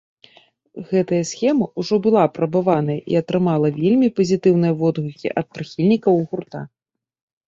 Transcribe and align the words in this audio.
Гэтая 0.91 1.17
схема 1.31 1.65
ўжо 1.83 1.95
была 2.05 2.21
апрабаваная 2.29 2.95
і 3.15 3.19
атрымала 3.21 3.67
вельмі 3.81 4.07
пазітыўныя 4.21 4.73
водгукі 4.79 5.27
ад 5.43 5.47
прыхільнікаў 5.59 6.13
гурта. 6.33 6.63